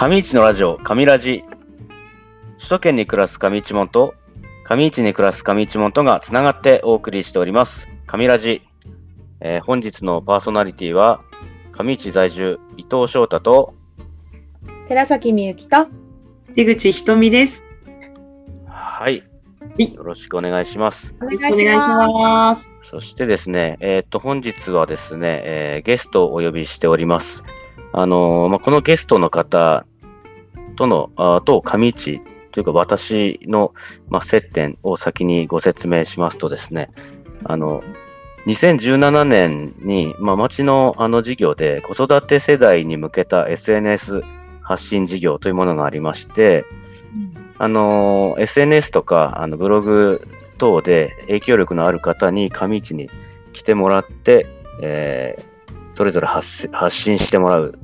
[0.00, 1.44] 上市のラジオ、上ラジ。
[2.56, 4.14] 首都圏に暮らす上市門と、
[4.64, 7.86] 上市に暮らす上市門とがつながってお送りしております。
[8.06, 8.62] 上ラジ。
[9.42, 11.20] えー本日のパーソナリティは、
[11.72, 13.74] 上市在住、伊藤翔太と、
[14.88, 15.86] 寺崎みゆきと、
[16.54, 17.62] 出口ひとみです。
[18.66, 19.22] はい。
[19.76, 21.14] いよろしくお願いします。
[21.20, 22.70] お願いします。
[22.90, 27.44] そしてですね、えっ、と、本日はですね、えーゲストをお呼びしております。
[27.92, 29.84] あのーまあ、このゲストの方
[30.80, 33.74] との、あと、上市というか私の、
[34.08, 36.88] まあ、接点を先にご説明しますとですね、
[37.44, 37.82] あの、
[38.46, 44.22] 2017年に、まあ、町のあの事業で子育て世代に向けた SNS
[44.62, 46.64] 発信事業というものがありまして、
[47.58, 53.10] あの、SNS とか、あの、ブログ等で影響力のある方に上市に
[53.52, 54.46] 来てもらって、
[54.80, 55.50] えー
[56.00, 57.78] それぞれ発信してもらう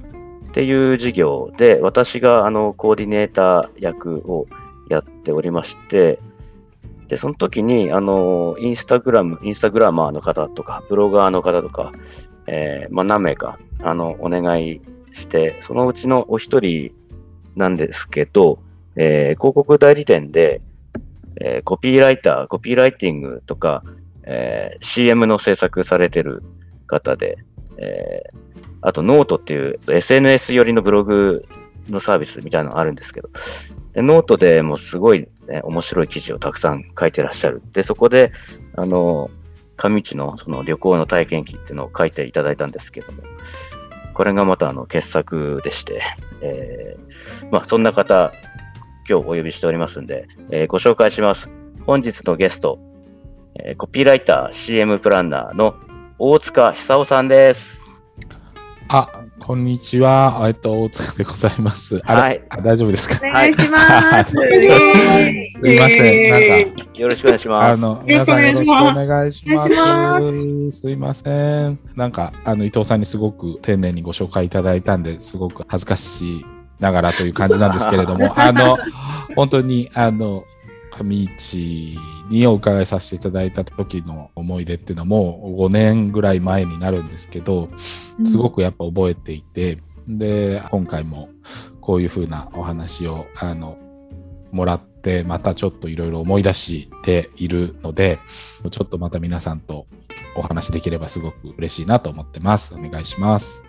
[0.57, 4.46] っていう事業で、私があの、コーディネーター役を
[4.88, 6.18] やっておりまして、
[7.09, 11.93] で、その時に、あの、インスタグラム、インスタグラマーの方とか、ブロガーの方とか、
[12.46, 14.80] えーまあ、何名か、あの、お願い
[15.13, 16.91] して、そのうちのお一人
[17.54, 18.59] なんですけど、
[18.96, 20.63] えー広告代理店で、
[21.38, 23.82] えーコピーライター、コピーライティングとか、
[24.23, 26.43] えー CM の制作されてる
[26.87, 27.37] 方で、
[27.76, 28.46] えー
[28.82, 31.45] あとノートっていう SNS 寄りのブログ
[31.88, 33.30] のサービスみたいなのあるんですけど、
[33.95, 37.63] でノートでもすごい、ね、面白い記事をたくさん書いてらっしゃる。
[37.73, 38.32] で、そこで、
[38.77, 39.30] あの、
[39.77, 43.23] 上市のその旅行の体験記っていうのを書いていただいたんですけども、
[44.15, 46.02] これがまたあの傑作でして、
[46.41, 47.07] えー
[47.51, 48.32] まあそんな方、
[49.09, 51.49] 今日お呼びしておりますんで、えーご紹介します。
[51.85, 52.79] 本日のゲスト、
[53.57, 55.74] えーコピーライター、CM プランナーの
[56.19, 57.76] 大塚久夫さんです。
[58.88, 59.09] あ、
[59.40, 60.45] こんにちは。
[60.46, 62.01] えっと、大塚でございます。
[62.04, 63.29] あれ、はいあ大丈夫ですか？
[63.29, 64.30] お願いします。
[65.60, 66.30] すいません。
[66.30, 67.72] なんか、よろしくお願いします。
[67.72, 68.75] あの、皆さんよろしくお
[69.06, 71.78] 願いしますすいません。
[71.96, 76.44] なんか、あの、伊藤さんにすごく丁寧にご紹介いただいたんで、すごく恥ずかし
[76.78, 78.78] ながらという感じなんですけれども、 あの、
[79.34, 80.44] 本当に、あの、
[80.92, 81.98] 上市
[82.31, 87.69] にお伺いさせていただいた時の思い出っていうのはもう5年ぐらい前になるんですけど、
[88.25, 89.78] すごくやっぱ覚えていて、
[90.09, 91.28] で、今回も
[91.81, 93.78] こういうふうなお話を、あの、
[94.53, 98.19] もらって、またちょっといろいろ思い出しているので、
[98.70, 99.87] ちょっとまた皆さんと
[100.37, 102.75] お話できればすごく嬉しいなと思ってます。
[102.75, 103.64] お願いします。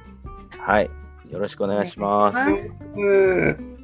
[0.60, 0.90] はい。
[1.30, 2.38] よろしくお願いします。
[2.38, 3.78] お願いしうん。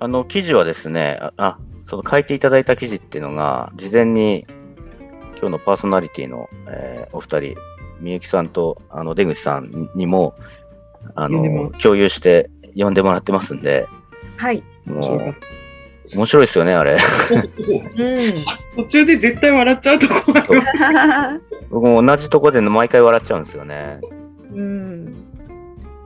[0.00, 1.58] あの、記事はですね、あ、あ
[1.94, 4.44] その書いていただいた記事っていうのが、事前に
[5.38, 7.54] 今日のパーソナリティの、えーお二人、
[8.00, 10.34] みゆきさんとあの出口さんにも、
[11.14, 13.86] あの、共有して読んでもらってますんで、
[14.36, 14.64] はい。
[14.84, 15.34] もう、
[16.16, 16.98] 面白いですよね、あれ。
[17.30, 18.84] うん。
[18.84, 21.42] 途中で絶対笑っちゃうとこあります。
[21.70, 24.00] 僕も同じとこで毎回笑っちゃうんですよね。
[24.52, 25.14] うん。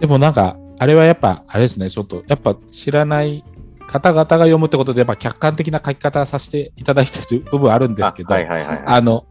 [0.00, 3.43] でもなんか、あれはやっぱ、あれですね、ちょっと、やっぱ知らない
[3.88, 8.82] 方々が読むってことで、やっぱ客観的な書き方させていただいてる部分あるんですけど、あはいはいはいはい。
[8.87, 9.26] あの、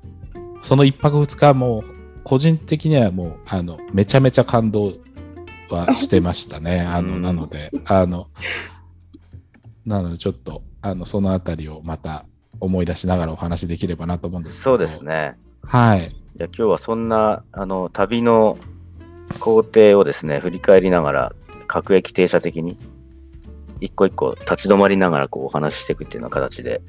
[0.63, 4.93] その一泊二日もう、個人的にはもう、あの、めちゃめちゃ感動
[5.69, 6.81] はしてましたね。
[6.81, 8.27] あの、うんなので、あの、
[9.85, 12.25] なのでちょっと、あの、そのあたりをまた
[12.59, 14.71] 思い出しながらお話できればなと思うんですけど。
[14.71, 15.03] そうです。
[15.03, 15.37] ね。
[15.63, 16.15] はい。
[16.35, 18.57] じゃあ今日はそんな、あの、旅の
[19.39, 21.33] 工程をですね、振り返りながら、
[21.67, 22.77] 各駅停車的に、
[23.81, 26.81] 一個一個立ち止まりながらこうお話ししていくっていうような形で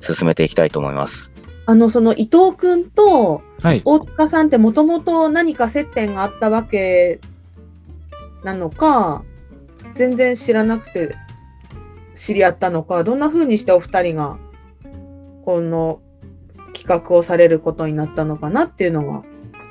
[0.00, 1.30] 進めていきたいと思います。
[1.66, 3.82] あの、その伊藤くんとはい。
[3.84, 7.20] 大塚さんってもともと何か接点があったわけ
[8.42, 9.22] なのか、
[9.94, 11.14] 全然知らなくて
[12.14, 14.36] 知り合ったのか、どんな風にしてお二人が
[15.44, 16.00] この
[16.74, 19.22] 企画をされることになったのかなっていうのが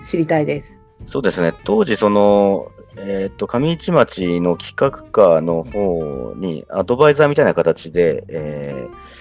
[0.03, 0.81] 知りたいです。
[1.07, 9.11] そうですね、当時その、えっ、と、上市町の企画課の方にアドバイザーみたいな形で、えー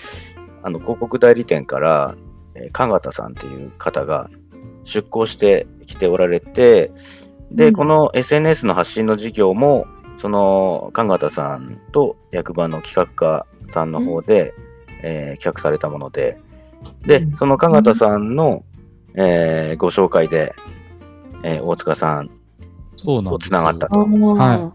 [0.63, 2.15] あの、広告代理店から、
[2.55, 4.29] えー、かたさんっていう方が
[4.85, 6.91] 出向してきておられて、
[7.51, 7.73] で、うん。
[7.73, 9.87] この SNS の発信の事業も、
[10.21, 14.53] その、かたさんと役場の企画課さんの方で、
[15.03, 16.39] えー企画されたもので、
[17.07, 18.65] でうん、そのかたさんの、
[19.15, 20.55] えーご紹介で、
[21.43, 22.31] えー大塚さん
[23.05, 23.99] そうなんですよとつながったと。
[23.99, 24.73] は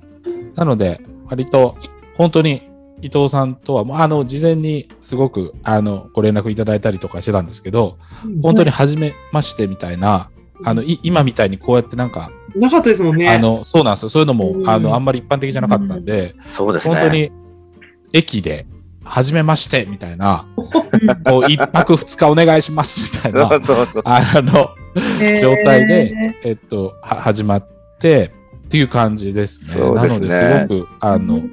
[0.55, 1.75] なので、割と、
[2.15, 2.61] 本当に
[3.01, 7.97] 伊藤さんとは、もうあの、事前にすごく、あの、ご連絡いただいたりとかしてたんですけど、
[8.41, 10.29] 本当に初めましてみたいな、
[10.63, 13.29] あの、い今みたいにこうやってなんか、なかったですもんね。
[13.29, 14.09] あの、そうなんですよ。
[14.09, 16.93] そういうのも、うんあの、あんまり一般的じゃなかったんで、そうですね。
[16.93, 17.31] 本当に
[18.13, 18.65] 駅で、
[19.03, 20.47] はじめまして、みたいな、
[21.25, 24.03] こう、一泊二日お願いします、みたいな そう、そうそう。
[24.05, 24.69] あの、
[25.39, 27.74] 状態で、えっと、は始まって、
[28.13, 29.73] っていう感じですね。
[29.73, 29.93] すね。
[29.93, 31.51] なので、すごく、あの、うん。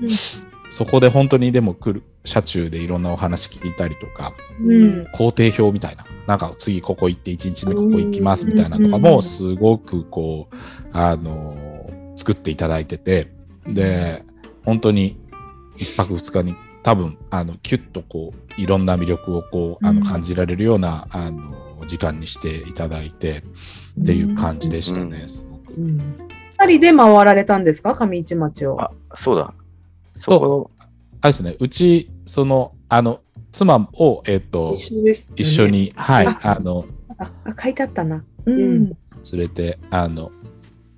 [0.70, 5.06] そこで本当にでも来る、車中でいろんなお話聞いたりとか、うん。
[5.12, 9.02] 工程表みたいな、なんか次ここ行って1日目ここ行きますみたいなとかうん。
[9.02, 10.56] も、すごくこう、
[10.93, 11.72] あのー
[12.14, 13.32] 作っていただいてて、
[13.66, 14.25] で、
[14.64, 15.19] 本当に
[15.76, 20.06] 一泊二日に多分、あの、キュッとこう、いろんな魅力をこう、あの、うん。
[20.06, 23.43] 感じられるような、あの、時間にしていただいて、
[24.00, 25.28] っていう感じでしたね、うん。
[25.28, 25.75] すごく。
[25.75, 26.31] うん
[26.67, 27.94] 二人で回られたんですか？
[27.94, 28.81] 上市町を。
[28.81, 29.53] あ、そうだ。
[30.25, 30.70] そこ、
[31.20, 33.20] あれですね、うち、その、あの、
[33.50, 35.67] 妻を、えっ、と、一緒です、一緒。
[35.67, 36.85] に、はい、ああの、
[37.19, 38.25] ああ書いてあったな。
[38.47, 38.61] うん。
[38.61, 38.93] うん
[39.32, 40.32] 連れて、あの、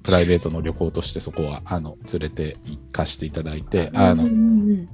[0.03, 4.33] プライベートの旅行としてそこは、あの、連れて行かしていただいて、あのうん、う
[4.73, 4.89] ん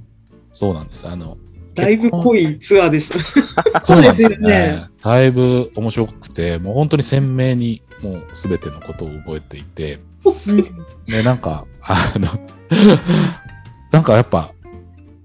[0.51, 1.07] そうなんです。
[1.07, 1.37] あの、
[1.73, 3.19] だいぶ濃いツアーでした。
[3.81, 4.85] そうなんですよそうですね。
[5.01, 10.59] だいぶ面白くて、もう本当に鮮明に、もうすべてのことを覚えていて、うん。
[10.59, 12.27] うんで、なんか、あの、
[13.91, 14.53] なんかやっぱ、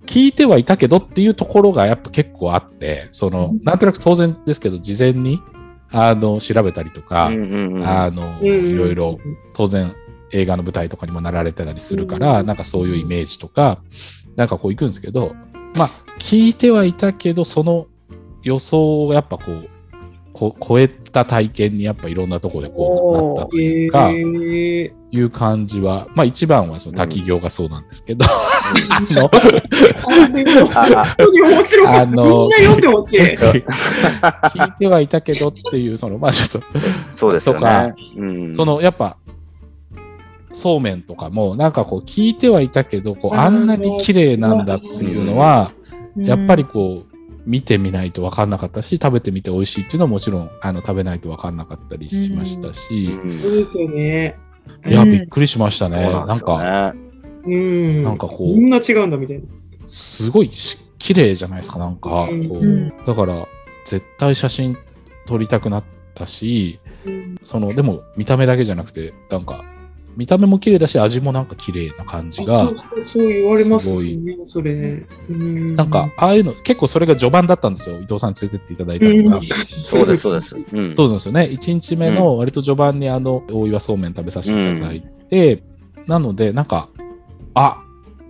[0.06, 5.40] 聞いてはいたけどっていうところがやっぱ結構あって、その、なんとなく当然ですけど、事前に、
[5.90, 9.18] あの、調べたりとか、うんうんうんあの、いろいろ、
[9.54, 9.92] 当然
[10.32, 12.46] 映画の舞台とかにもなられてたりするから、うん。
[12.46, 13.80] なんかそういうイメージとか、
[14.36, 15.34] なんかこう行くんですけど、
[15.74, 17.86] まあ聞いてはいたけど、その
[18.42, 19.68] 予想をやっぱこう、
[20.36, 32.00] こ超えた体験にやっぱいろんなとこでこうなったというか、えー、いう感じは、まあ一番はその滝行がそうなんですけど、 あのあでもああ本当に面白かった。
[32.02, 33.20] あのみんな読んでほしい。
[33.22, 36.78] 聞いてはいたけどっていう、その、まあちょっと、
[37.16, 37.94] そうですよとかね。
[38.16, 39.16] うんそのやっぱ
[40.52, 45.72] そうめんとかもなんかこう聞いてはいたけどこうあんなに綺麗なんだっていうのは
[46.16, 47.15] やっぱりこう
[47.46, 53.32] 見てみないと分かんなかったし食べてみて美味しいっていうのはもちろんあの食べないと分かんなかったりしましたうし、ん。
[53.38, 54.36] そうですよね。
[54.86, 55.10] いやうん。
[55.10, 56.94] びっくりしましたね、そうなんか
[57.46, 58.02] うん。
[58.02, 59.44] なんかこうこんな違うんだみたいな。
[59.86, 62.44] すごいし綺麗じゃないですかなんかこうん。
[62.44, 62.92] う、うん。
[63.06, 63.46] だから
[63.84, 64.76] 絶対写真
[65.26, 65.84] 撮りたくなっ
[66.14, 67.36] たしうん。
[67.44, 69.64] そのでも見た目だけじゃなくてなんか
[70.16, 74.72] 見た目も綺麗だし味もなんか綺麗な感じがあそうそうそう言われますすごいね、それ。
[75.28, 77.96] うんなんか、ああいうの、結構それが序盤だったんですよ。
[78.00, 79.36] 伊藤さんに連れてっていただいたのが。
[79.36, 80.56] うんそうです、そうです。
[80.56, 81.42] うんそうなんですよね。
[81.52, 85.62] 1日目の割と序盤にあの、大岩そうめん食べさせていただいて、
[86.06, 86.88] なので、なんか、
[87.54, 87.82] あ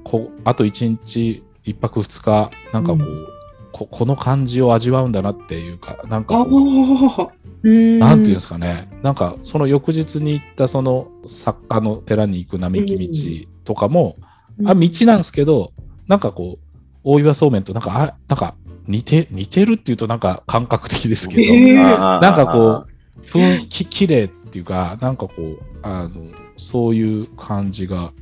[0.02, 3.35] こあと1日、1泊2日、なんかこう、うん
[3.76, 14.16] ここの感じを味わうんだなっていうか、なんかなんていうんですかね、なんかその翌日に行ったその作家の寺に行く並木道とかも、
[14.64, 15.74] あ、道なんですけど、
[16.08, 18.54] なんかこう、大岩そうめんとなんか、あ、なんか
[18.86, 22.86] 似て、似てるっていうとなんか感覚的ですけど、へえああなんかこ
[23.18, 28.14] う、雰囲気綺麗っていうか、なんかこう、あの、そういう感じが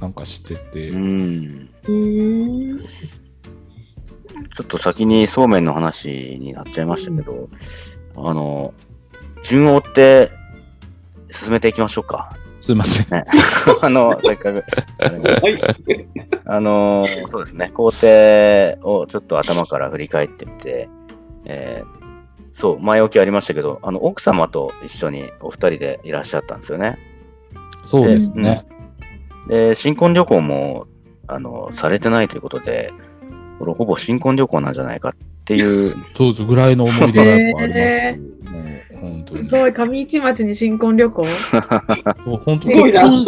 [0.00, 1.70] なんかしてて、うん。
[4.36, 4.48] うん。
[4.48, 7.48] ちょっと先にそうめんの話になっちゃいましたけど、
[8.16, 8.74] あの、
[9.44, 10.30] 順を追って
[11.30, 12.36] 進めていきましょうか。
[12.60, 13.18] すいません。
[13.18, 13.24] ね、
[13.82, 14.64] あの、せっかく。
[16.48, 18.06] あのーそうですね、工程
[18.82, 20.88] をちょっと頭から振り返ってみて、
[21.44, 22.06] えー
[22.58, 26.98] そう、前置きありましたけど、あの、奥様と一緒にお二人でいらっしゃったんですよね。
[27.84, 28.66] そうですね。
[29.48, 30.86] で、新婚旅行も、
[31.28, 32.92] あの、されてないということで、
[33.58, 38.06] これほぼ新婚旅行なんじゃないかっていう、そうそうぐらいの思い出がやっぱあります。
[38.08, 39.48] へもう本当に。
[39.48, 41.24] すごい、上市町に新婚旅行？
[42.24, 43.26] もう本当すごいな結婚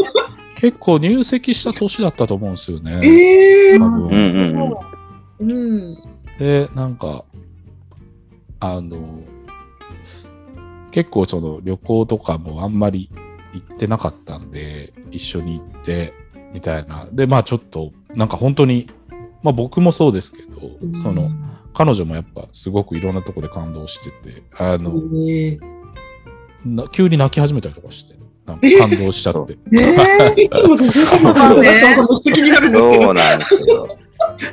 [0.60, 3.00] 結構入籍した年だったと思うんですよね。
[3.04, 4.78] ええ多分うんうん
[5.38, 5.50] うん。
[5.50, 5.96] うん。
[6.38, 7.24] で、なんか、
[8.58, 9.22] あの、
[10.90, 13.08] 結構その旅行とかもあんまり
[13.52, 16.12] 行ってなかったんで、一緒に行って、
[16.52, 17.06] みたいな。
[17.12, 18.88] で、まあちょっと、なんか本当に、
[19.42, 20.60] まあ僕もそうですけど、
[21.02, 21.30] その、
[21.74, 25.58] 彼女もやっぱすごくいろんなとこで感動してて、あの、え
[26.64, 28.14] な急に泣き始めたりとかして、
[28.46, 29.54] なんか感動しちゃって。
[29.70, 29.94] ね
[30.36, 30.42] え。
[30.44, 30.76] えどこ
[31.20, 33.02] のバンドだったのかめっちゃ気になるんですけど。
[33.02, 33.98] そうなんですよ。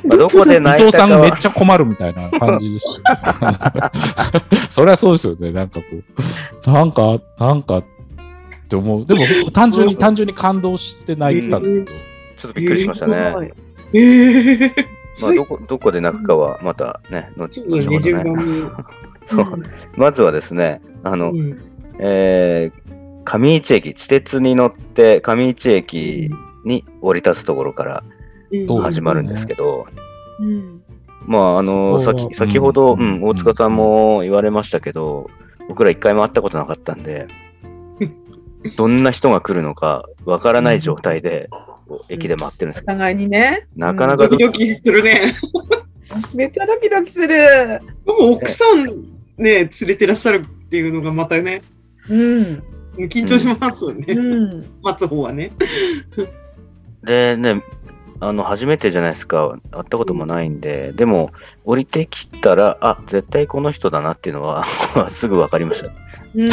[0.04, 3.90] ま あどこで伊藤さん泣いたかは、めっちゃ困るみたいな感じでした。
[4.70, 5.52] そりゃそうですよね。
[5.52, 7.84] なんかこう、なんか、なんかっ
[8.68, 9.06] て思う。
[9.06, 11.98] でも単純に、単純に感動して泣いてたんですけど。
[12.40, 13.52] ちょっとびっくりしましたね。
[13.92, 14.74] ええ
[15.20, 18.00] まあ、どこ、どこで泣くかはまたね、後ほどね。
[18.00, 18.70] 順番に。
[19.30, 19.62] そう。
[19.96, 21.58] まずはですね、あの、うん。
[21.98, 26.30] えー、上市駅、地鉄に乗って上市駅
[26.64, 28.02] に降り立つところから
[28.82, 29.86] 始まるんですけど、
[30.38, 30.82] うん。
[31.24, 35.30] まあ、あの、先先ほど、ううんん、大塚さんも言われましたけど、
[35.68, 37.26] 僕ら一回も会ったことなかったんで、
[38.76, 41.48] どんな人が来るのかわからない状態で、
[42.08, 43.66] 駅で待ってるんですけど、お互いにね。
[43.76, 45.34] なかなかドキドキするね。
[46.34, 47.28] めっちゃドキドキする。
[47.28, 48.86] でも奥さん
[49.36, 51.62] ね、連れてらっしゃるっていうのがまたね、
[52.08, 52.62] うん。
[52.96, 54.06] 緊張しますよね。
[54.14, 54.66] うん。
[54.82, 55.52] 待つ方はね。
[57.02, 57.62] でね、
[58.20, 61.32] あの、初めてじゃないですか、会ったこともないんで、でも、
[61.64, 64.64] 降りてきたら、あ、絶対この人だなっていうのは、
[65.10, 65.90] すぐ分かりました。
[66.34, 66.48] うん。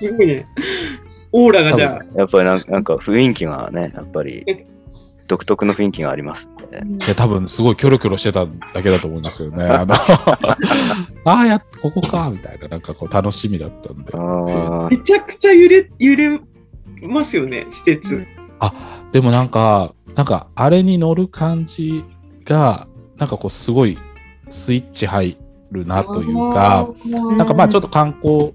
[0.00, 0.46] すごいね。
[1.32, 4.66] オーラがじゃあ、やっぱりなんなんか雰囲気がね、やっぱり
[5.26, 6.80] 独特の雰囲気がありますね。
[7.06, 9.64] いや、多分すごいキョロキョロしてただけだと思うんですよね。
[9.68, 10.56] あの、あ
[11.24, 14.12] あ、やっここか、みたいな、なんかこう楽しみだったんで。
[14.14, 16.40] あめちゃくちゃ揺れ、揺れ
[17.02, 18.26] ますよね、施設。
[19.12, 22.04] でもなんか、なんか、あれに乗る感じ
[22.44, 23.98] が、なんかこう、すごい
[24.48, 25.36] スイッチ入
[25.70, 26.88] るなというか、
[27.36, 28.52] なんかまあちょっと観光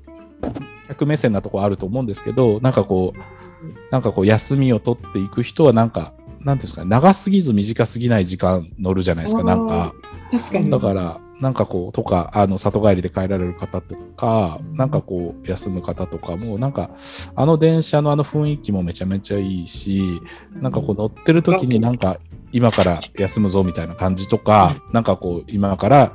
[0.93, 9.93] 客目線なところあると思うんですけど、なんかこう、なんかこう休みを取っていく人はなんか、なんていうんですかね、長すぎず短すぎない時間乗るじゃないですか、なんか。
[10.31, 10.69] 確かに。
[10.69, 16.91] だから、なんかこう、とか、あの、里帰りで帰られる方とか、なんかこう、休む方とかも、なんか、
[17.35, 20.21] あの電車のあの雰囲気もめちゃめちゃいいし、
[20.53, 22.17] なんかこう乗ってる時になんか、
[22.51, 26.13] 今から休むぞみたいな感じとか、なんかこう、今から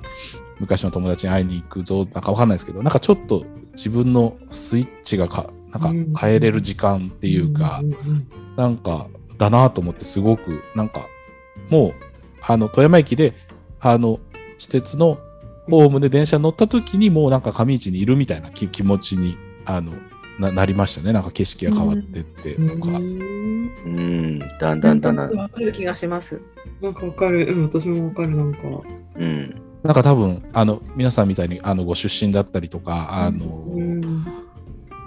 [0.60, 3.44] 昔の友達に会いに行くぞ、なんかわかんないですけど、なんかちょっと
[3.78, 7.80] 自分のスイッチがか、なんか変えれる時間っていうか、
[8.56, 9.06] なんか、
[9.36, 11.06] だなと思ってすごく、なんか、
[11.70, 11.94] もう、
[12.42, 13.34] あの、富山駅で、
[13.78, 14.18] あの、
[14.58, 15.18] 私鉄の
[15.70, 19.92] ホームで電車に乗った時にもうなんか上市にいるみたいな気気持ちに、あの、
[20.40, 21.12] ななりましたね。
[21.12, 22.64] なんか景色が変わってってとか。
[22.66, 25.36] うんーうん、だんだんだんだん。
[25.36, 26.40] わかる気がします。
[26.80, 27.46] なんかわかる。
[27.46, 28.36] うん、私もわかる。
[28.36, 28.60] なんか。
[29.16, 29.62] うん。
[29.82, 34.24] なんか多分、あの、皆さんみたいに、あの、ご出身だったりとか、あの、うん。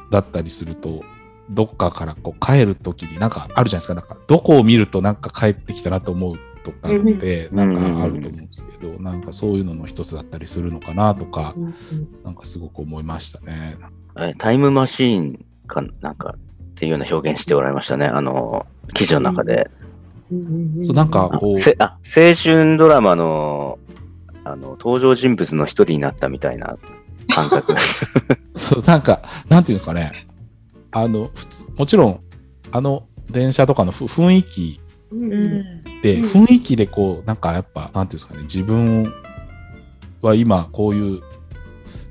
[0.10, 1.04] だったりすると、
[1.50, 3.94] どっかからこう帰る時になんかあるじゃないですか。
[3.94, 11.74] なんか、どこを見るとなんか帰ってきたなと思うとかって、んなんかあると思うんですけど、なんかそういうのの一つだったりするのかなとか、うん
[12.24, 13.78] なんかすごく思いましたね。
[14.18, 18.06] えタイムマシーンかなんかっていうような表現しておられましたね。
[18.06, 19.70] あの、記事の中で。
[20.32, 23.78] うんそうなんかあこう、青春ドラマの
[24.44, 26.78] あの登場人物の一人になったみたいな
[27.34, 27.76] 感覚。
[28.54, 30.28] そう、なんか、なんていうんですかね。
[30.92, 32.20] あの、普通、もちろん、
[32.72, 34.82] あの、電車とかのふ雰囲気。
[36.02, 39.14] で、うん雰囲気でこう、なんかやっぱ、なんていうんですかね、自分
[40.22, 41.22] は今こういう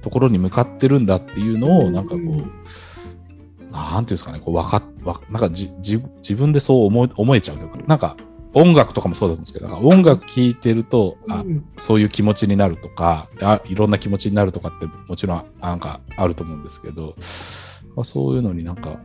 [0.02, 2.52] ところに向かってるんだっていうのを、なんかこう、うん
[3.72, 8.16] なんていうんですかね、こう、わかっ、わなんかじ、じ、自分でそう思え、思えちゃうというか、なんか、
[8.52, 11.64] 音楽とかもそうだと思うんですけど、音楽聴いてると、あ、うん。
[11.76, 17.14] そういう気持ちになるとかあ、いろんな気持ちになるとかってもちろんなんかあると思うんですけど、
[17.94, 18.98] まあ、そういうのになんか、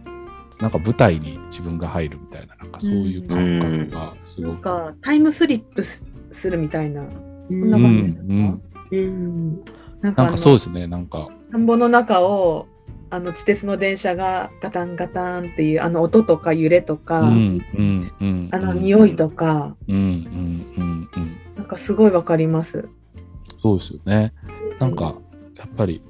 [0.59, 4.65] なんか舞台に自分が入るみたいな、なんかそういう感覚がすごく。
[4.65, 7.01] なんかタイムスリップすするみたいな。
[7.49, 7.83] うんなうん。
[7.83, 8.61] 感じうん、
[8.91, 9.63] うん。
[10.01, 12.67] なんかなんかそうですね、なんか、田んぼの中を
[13.09, 20.03] あの地鉄の電車がガタンガタンっていうあの音とか揺れとか、うんうんうん、あの匂いとか、うんうん
[20.77, 22.89] うんうん、なんかすごいわかります。
[23.61, 24.33] そうですよね。
[24.79, 25.15] なんか、
[25.57, 26.03] やっぱり、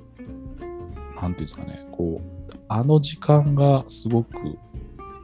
[1.22, 4.58] なんていうんですかね、こう、あの時間がすごく、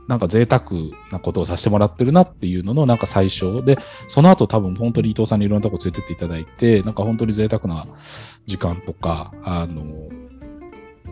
[0.07, 0.63] なんか贅沢
[1.11, 7.85] なことをさせてもらってるなっていうのの、なんか最初で、その後多分本当に伊藤さんにいろんなとこ連れてっていただいて、なんか本当に贅沢な
[8.45, 10.09] 時間とか、あの、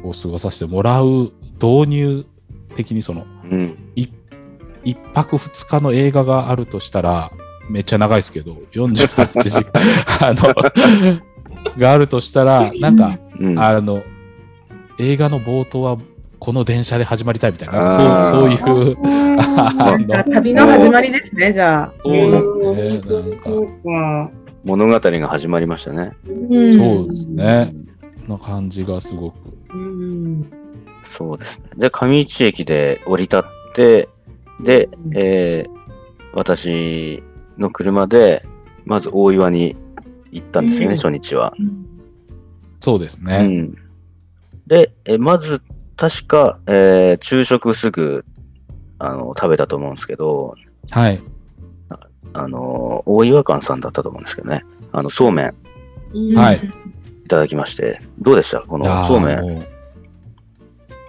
[0.03, 2.25] を過ごさせてもらう導入
[2.75, 3.91] 的にその、うん。
[3.95, 4.07] い
[4.85, 7.31] 一泊二日の映画があるとしたら、
[7.69, 9.71] めっちゃ長いですけど、48時間、
[10.29, 10.53] あの、
[11.77, 14.01] があるとしたら、なんか、うん、あの、
[14.97, 15.97] 映画の冒頭は
[16.39, 18.97] この電車で始まりたいみたいな、そうそういう、
[20.33, 21.93] 旅の始まりですね、じゃあ。
[22.03, 24.31] そうですうんね、本当にそうか。
[24.63, 26.11] 物語が始まりましたね。
[26.27, 27.73] うんそうですね、
[28.27, 29.58] な感じがすごく。
[29.73, 30.51] うん
[31.17, 31.63] そうですね。
[31.77, 33.43] で、上市駅で降り立っ
[33.75, 34.09] て、
[34.61, 35.79] で、えー
[36.31, 37.23] 私
[37.57, 38.45] の車で、
[38.85, 39.75] まず大岩に
[40.31, 41.53] 行ったんですよね、うん初日は。
[42.79, 43.47] そうですうね。
[43.47, 43.73] ん。
[44.67, 45.61] で、えまず、
[45.97, 48.23] 確か、えー昼食すぐ、
[48.99, 50.55] あの、食べたと思うんですけど、
[50.91, 51.21] はい。
[52.33, 54.63] あの、大岩館さんだったと思うんですけどね。
[54.91, 55.53] あの、そうめん
[56.13, 56.59] うんはいい
[57.29, 58.59] ただきまして、どうでした？
[58.59, 59.65] このいやーそうめん。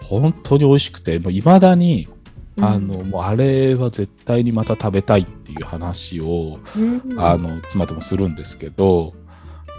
[0.05, 2.09] 本当に美味しくて、もう未だに、
[2.61, 7.21] あの、もうあれは絶対にまた食べたいっていう話を、うん。
[7.21, 9.15] あの、妻ともするんですけど、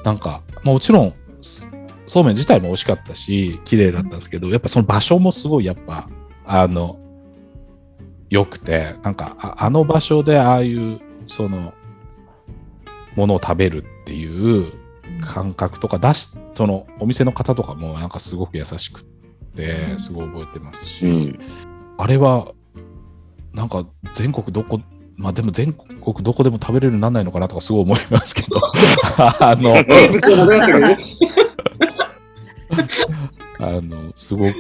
[0.04, 1.70] なんか、まあもちろん、す
[2.08, 6.10] そうめん自体も美味しかったし、綺麗だったんですけど、やっぱその場所もすごいやっぱ、
[6.46, 6.98] あの、
[8.30, 11.74] 良くて、なんか、ああの場所でああいう、その、
[13.16, 14.72] ものを食べるっていう
[15.22, 19.03] 感覚とか出し、そのお店の方とかもなんかすごく優しくっ
[19.56, 21.39] て、すごい覚えてますし、うん。
[21.98, 22.53] ああれは、
[23.53, 24.80] なんか全国どこ、
[25.18, 28.60] まあでも全国どこでも食べれるようにならないのかなとかすごい思いますけど、
[29.39, 29.75] あの。
[33.60, 34.53] あの、すごく、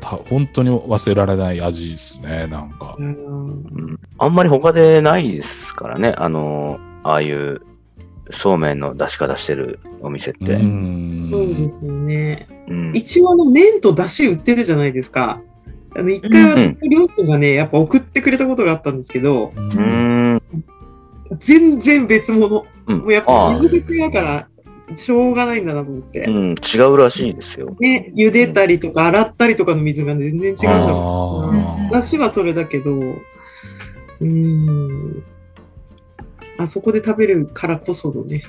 [0.00, 2.94] た本当に忘れられない味ですね、なんか。
[2.98, 6.14] うんうんあんまり他でないですからね。
[6.16, 7.62] あの、ああいう
[8.32, 10.56] そうめんの出し方してるお店っうて。
[10.56, 11.30] ん。
[11.30, 12.46] そうですよね。
[12.68, 12.92] うん。
[12.94, 15.40] 一応あの麺と出汁売ってるじゃないですか。
[15.94, 20.42] あの一回私の両親がね、やっぱ送ってくれたことがあったんですけど、ううーん。
[21.38, 22.66] 全然別物。
[22.86, 24.48] うんもうやっぱ水別だから、
[24.96, 26.30] しょうがないんだなと思ってう。
[26.30, 27.76] ん、違うらしいですよ。
[27.78, 31.90] ね、茹でたりとか洗ったりとかの水が全然違うんだもん。
[31.92, 35.22] 出汁はそれだけど、うーん。
[36.60, 38.44] あそこで食べるからこそのね。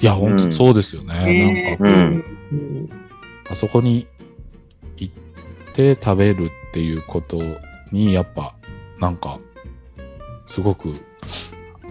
[0.00, 1.24] いや、本当そうですよね。
[1.24, 2.90] ねなんか、うんうん
[3.50, 4.06] あそこに
[4.96, 5.14] 行っ
[5.74, 7.38] て食べるっていうこと
[7.90, 8.54] に、やっぱ、
[8.98, 9.38] なんか、
[10.46, 10.94] すごく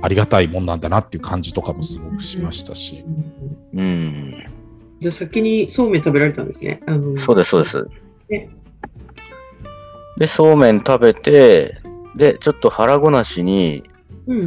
[0.02, 3.06] ありがたいもんなんだなっていう感じとかもすごくしましたし。
[3.76, 4.44] うん。
[5.00, 6.82] じゃあ先にそうめん食べられたんですね。
[6.88, 7.88] あのそうです、そうです
[8.30, 8.50] ね。
[10.18, 11.80] で、そうめん食べて、
[12.16, 13.91] で、ちょっと腹ごなしにうん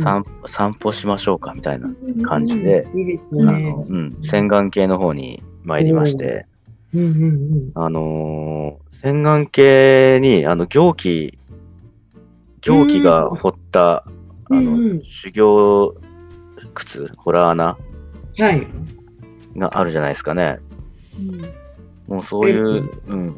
[0.03, 1.89] 散散歩しましょうかみたいな、
[2.23, 2.87] 感じで。
[3.31, 6.47] うん、洗顔系の方に参りまして、
[7.75, 11.39] あのー洗顔系に、あの、行基、
[12.63, 14.05] 行基が掘った、あ
[14.49, 14.65] うん。
[14.65, 15.95] の、うん修行
[16.73, 17.77] 靴、ホラー穴は
[18.53, 18.67] い。
[19.57, 20.59] があるじゃないですかね。
[22.09, 23.37] もうそういう、うん、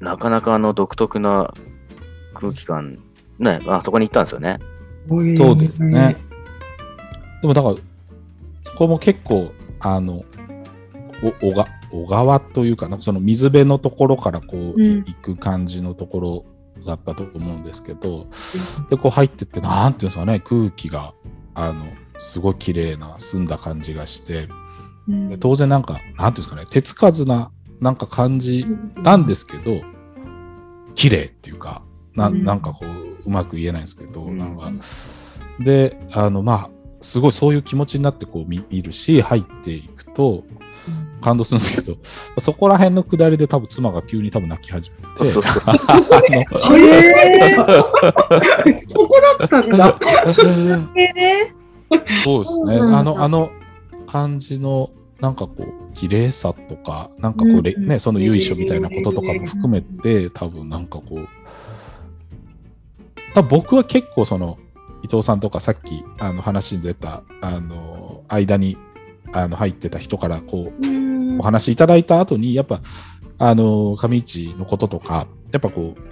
[0.00, 1.52] なかなかあの独特な
[2.34, 2.98] 空気感、
[3.38, 4.58] ね、あそこに行ったんですよね。
[5.36, 6.16] そうですね。
[7.42, 7.74] でもだから、
[8.62, 10.22] そこも結構、あの、
[11.22, 15.04] お小が小川というか、なんかその水辺のところからこう、うん。
[15.04, 16.44] 行く感じのところ
[16.86, 18.28] だったと思うんですけど、
[18.88, 21.12] で、こう入ってって、なんていうんですかね、空気が、
[21.54, 21.84] あの、
[22.16, 24.48] すごい綺麗な、澄んだ感じがして、
[25.08, 28.66] で当然なんか、なんていうんですかね、手つかずな、なんか感じ
[29.02, 29.82] なんですけど、
[30.94, 31.82] 綺麗っていうか、
[32.14, 32.44] なうん。
[32.44, 34.38] なんかこう、うまく言えないんですけど、うん。
[34.38, 34.72] なんか、
[35.60, 40.44] で、あの、まあ、すごいそういう気持ちになってこう見見るし、入っていくと
[41.22, 41.96] 感動するんですけど、
[42.40, 45.46] そこら辺のくだりで多分妻が急に多分泣き始めて、そこ
[49.38, 49.98] だったんだ。
[52.24, 52.76] そうですね。
[52.76, 52.96] うん。
[52.96, 53.50] あの、あの
[54.06, 54.90] 感じの、
[55.20, 61.28] なんかこう、綺麗さとか、なんかこう、ね、その由緒みたいなこととかも含めて、多分なんかこう、
[63.34, 64.58] 多分僕は結構その、
[65.02, 68.76] 伊藤さんとかさっきあの話に出た、あの、間に
[69.32, 72.80] あの入ってた人からこう、お話しいただいた後に、やっぱ、
[73.38, 76.10] あの、上市のこととか、やっぱこう、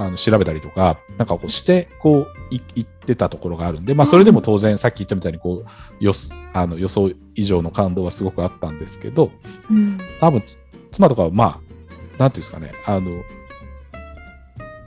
[0.00, 6.12] あの調べたりとか、なんかこうして、こう、い言ってたところがあるんで、まあ、それでも当然、さっき言ったみたいに、こう、予
[6.52, 9.32] あの予想以上の感動はすごくあったんですけど、
[9.68, 9.98] うん。
[10.20, 10.56] 多分、つ
[10.92, 13.24] 妻とかは、まあ、なんていうんですかね、あの、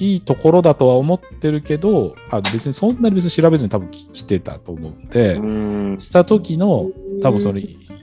[0.01, 6.89] いいところだとは思ってるけど、あの別にそんなに別に調べずに多分き来てたと思うんで、うんした時の、
[7.21, 7.59] 多分その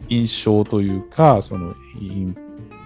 [0.09, 2.25] 印象というか、その、い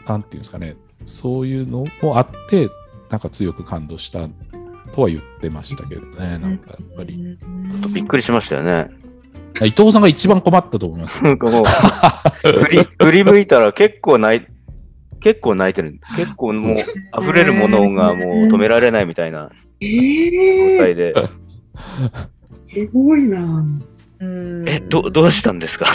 [0.07, 2.71] なんていうんですかね、そういうのもあって、
[3.11, 4.31] なんか強く感動した
[4.93, 7.37] とは言ってましたけどね、なんかやっぱり。
[7.93, 8.89] びっくりしましたよね。
[9.61, 11.29] 伊藤さんが一番困ったと思います 振
[12.71, 14.47] り、振り向いたら結構泣い、
[15.23, 16.01] 結構泣いてる。
[16.17, 16.77] 結構もう、
[17.23, 21.15] 溢れるものがもう止められないみたいなえ状ー、態で、
[22.69, 23.65] すごいな。
[24.21, 25.87] うんえ、ど、どうしたんですか？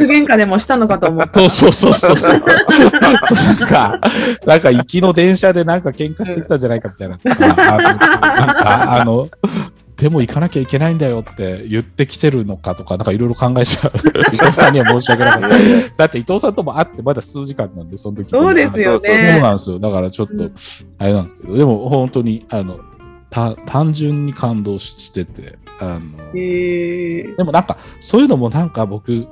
[0.00, 1.38] 喧嘩でもしたのかと思った。
[1.38, 2.40] そうそうそうそうそう。
[2.40, 4.00] そうなんか、
[4.44, 7.18] なんか行きの電車でなんか喧嘩してきたんじゃないかみたいな。
[7.24, 9.28] なんかあの、
[9.96, 13.92] でも行かなきゃいけないんだよって言ってきてるのかとか、なんかいろいろ考えちゃう。
[14.32, 15.56] 伊藤さんには申し訳なかった。
[15.96, 19.40] だって伊藤さんとも会ってまだ数時間なんで、その時そうですよそうね。
[19.40, 19.78] なんですよ。
[19.78, 20.52] だからちょっとうん、
[20.98, 22.78] あれなんですけど、でも本当に、あの、
[23.30, 26.00] た単純に感動ししてて、あの、
[26.34, 29.26] えー、でもなんか、そういうのもなんか僕、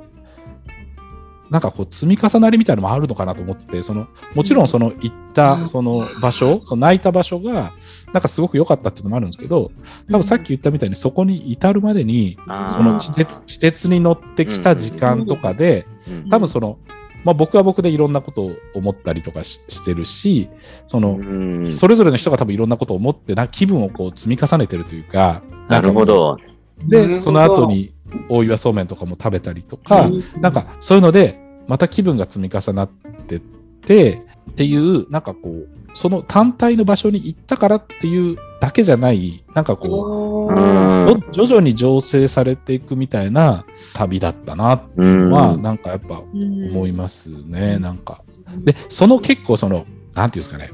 [1.49, 7.73] なんかこう積み重なりみたいなのもあるのかなと思ってて、その、もちろんその行ったその場所、その泣いた場所が、
[8.13, 9.71] なんかすごく良かったっていうのもあるんですけど、
[10.09, 16.29] 多分さっき言ったみたいにそこに至るまでに、その地鉄、地鉄に乗ってきた時間とかで、うん。
[16.29, 16.77] 多分その、
[17.23, 20.49] まあ僕は僕でいろんなことを思ったりとかししてるし、
[20.87, 21.67] その、うん。
[21.67, 26.37] それぞれの人が多分いろんなことを思ってな気分をこう積み重ねてるというか、なるほど。
[26.83, 27.94] で、その後に
[28.29, 32.89] 大岩そうめんとかも食べたりとか、うんなんかそういうので、また気分が積み重なっ
[33.27, 40.85] てって、っていう、なんかこう、その単体の場所に行ったからっていうだけじゃない、なんかこう、うん
[41.31, 45.61] 徐々に醸成されていくみたいな旅だったなっていうのは、うん。
[45.61, 46.69] なんかやっぱうん。
[46.69, 48.21] 思いますね、なんか。
[48.63, 50.71] で、その結構その、なんていうんですかね、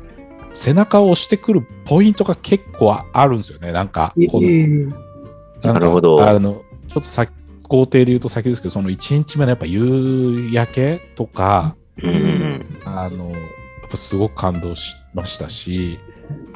[0.54, 4.14] 背中を押してくるポイントが結構あるんですよね、なんか。
[4.20, 6.28] えこのえなんかなるほど。
[6.28, 7.32] あの、ちょっと先、
[7.64, 12.66] 工程で言うと先ですけど、その1日目のやっぱ夕焼けとか、うん。
[12.84, 13.40] あの、やっ
[13.90, 16.00] ぱすごく感動しましたし、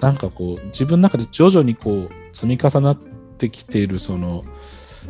[0.01, 2.97] なんかこう、自分の中で徐々にこう、積み重なっ
[3.37, 4.43] てきている、その、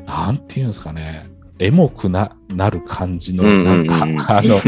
[0.06, 1.26] なんていうんですかね、
[1.58, 4.12] エモくななる感じの、うんなんか、うん。
[4.12, 4.62] うんあの、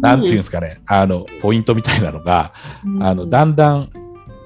[0.00, 2.52] なんていうんですかね、あの、ポイントみたいなのが、
[3.00, 3.88] あの、だんだん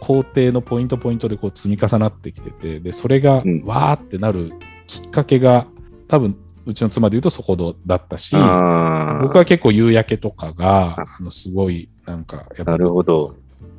[0.01, 3.65] 工程のポイントポイントでこう積み重なってきてて、で、それがうん。
[3.65, 4.53] わーってなる
[4.91, 5.69] きっかけが、
[6.09, 13.37] 多分、うちの妻で言うとそこだったし、僕は結構夕焼けとかが、あのすごい、なんか、やっぱなるほど。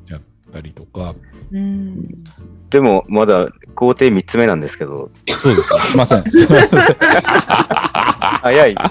[0.07, 0.21] やっ
[0.53, 1.13] たりとか、
[1.51, 2.23] うん
[2.69, 6.23] でも、まだ工程3つ目なんですけど、そうですね、すいません。
[8.41, 8.81] 早いね。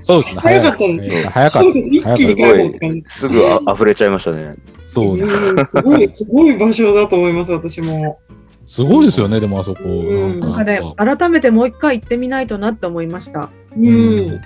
[0.00, 1.68] そうですね、早かったねえー早かった。
[1.68, 3.04] 一気に早かっ帰ろうって感じ。
[3.08, 4.56] すぐあ溢れちゃいましたね。
[4.78, 8.18] たそうなんですうんすごい、すごい場所だと思います、私も。
[8.64, 9.80] すごいですよね、でもあそこ。
[9.84, 13.50] うんなんなんかねかやっぱ、改めてもう一回行ってみないとなって思いました。
[13.76, 14.40] うん。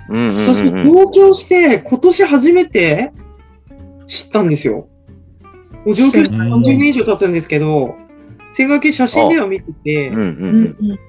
[0.45, 0.91] 私、うんうん。
[0.91, 3.11] 上京して、今年初めて
[4.07, 4.87] 知ったんですよ。
[5.85, 7.95] もう上京してうん30年以上経つんですけど、
[8.53, 10.99] 千賀家写真では見ててうん、うんうん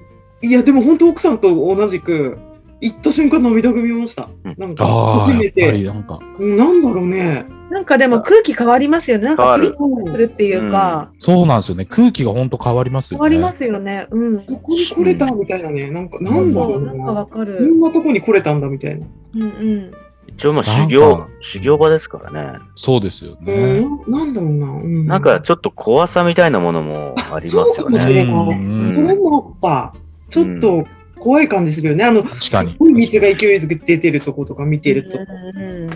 [0.41, 2.37] いや、でも本当奥さんと同じく、
[2.81, 4.55] 行った瞬間涙ぐみましたうん。
[4.57, 4.85] なんか、
[5.25, 7.45] 初めて、なんか、うんなんだろうね。
[7.69, 9.25] なんかでも空気変わりますよね。
[9.25, 11.85] なんかピリッうんとするっていうか、そうなんですよね。
[11.85, 13.29] 空気が本当変わりますよね。
[13.29, 14.07] 変わりますよね。
[14.09, 14.39] うん。
[14.45, 15.89] ここに来れたみたいなね。
[15.91, 17.11] なんか、なんだろそうう、なんかな。
[17.13, 17.61] わかこる。
[17.61, 19.05] んなとこに来れたんだみたいな。
[19.35, 19.91] うんうん。
[20.29, 22.59] 一応まあ修行、修行場ですからね。
[22.75, 23.81] そうですようね。
[23.81, 24.67] ん、ななんだろうな。
[24.67, 28.31] うんなんかちょっと怖さみたいなものもありますそうかよもしれね。
[28.31, 28.59] ない。
[28.59, 29.99] うんそれもあった。
[30.29, 30.85] ちょっと
[31.19, 32.03] 怖い感じするよね。
[32.03, 35.19] あの、確かにすごい水が勢いづく出てるとことか見てると。
[35.19, 35.21] う
[35.59, 35.89] ん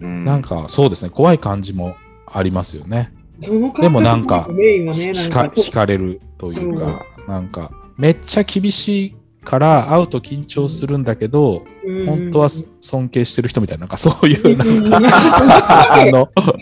[0.00, 1.10] うんなんか、そうですね。
[1.10, 1.96] 怖い感じも
[2.26, 3.12] ありますよね。
[3.40, 4.84] そのでもなんかね、
[5.30, 12.48] か、惹かれるというか、なんか、めっちゃ厳しいから会うと緊張するんだけど、うん本当は
[12.80, 15.10] 尊敬してる人みたいな、なんかそういう、うんなんか、
[16.00, 16.54] あの、そう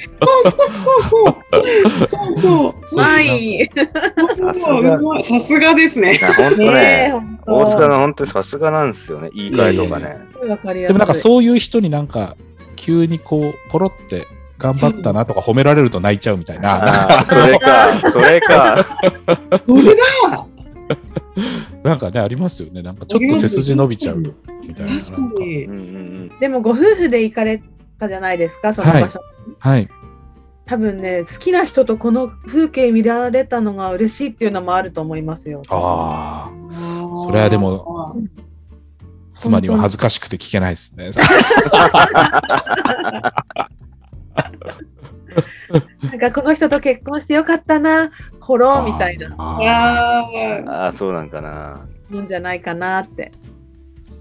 [1.08, 2.40] そう。
[2.40, 3.70] そうはい。
[4.64, 6.18] そううまいさすがですね。
[6.36, 7.14] 本当ね
[7.46, 7.88] 大塚当。
[7.88, 9.30] の本当にさすがなんですよね。
[9.32, 10.18] 言い換えとかね。
[10.86, 12.36] でもなんかそういう人になんか、
[12.74, 14.26] 急にこう、ポロって
[14.58, 16.84] 頑張ったなとか褒められると泣いちゃうみたいな、
[17.28, 18.98] それか、それか。
[19.68, 20.46] それだ
[21.82, 22.82] なんかね、ありますよね。
[22.82, 25.00] なんかちょっと背筋伸びちゃうみたいな。
[25.00, 26.32] 確かにうん。
[26.40, 27.62] でもご夫婦で行かれ
[27.98, 29.20] たじゃないですか、その場所。
[29.58, 29.88] はい。
[30.64, 35.62] 多分ね、好きな人とこの風景見られたのが嬉しいっていうのもあると思いますよ。
[35.68, 37.16] ああ。
[37.16, 38.16] それはでも、
[39.38, 41.10] 妻には恥ずかしくて聞けないですね。
[46.02, 51.86] なんかこの人と結婚してよかったな、ほろーみたいなあーあーああ、そうなんかな。
[52.10, 53.32] もんじゃないかなって。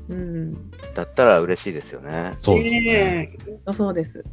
[0.10, 2.32] うん、だったら嬉しいですよね。
[2.34, 2.82] そうですね。
[2.82, 3.38] ね
[3.74, 4.24] そうです。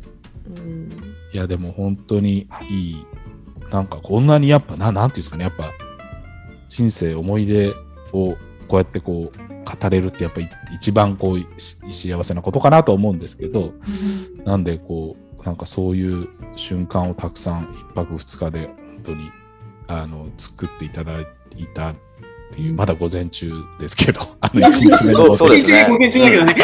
[0.56, 0.90] うん、
[1.32, 3.06] いや、でも本当にいい。
[3.70, 5.72] なんかこんなにやっぱ、ななんていうんですかね、やっぱ、
[6.68, 7.68] 人生、思い出
[8.12, 8.36] を
[8.66, 13.74] こうやってこう、語れるってやっぱり一番こう、し幸せなことかなと思うんですけど、
[14.44, 19.30] なんでこう、なんかそういう瞬間をたくさん一泊二日で本当に、
[19.86, 21.26] あの、作っていただい
[21.74, 21.94] たっ
[22.52, 25.72] ていう、まだ午前中ですけど、あの一日目の午前中。
[25.72, 26.54] 日午前中だけどね。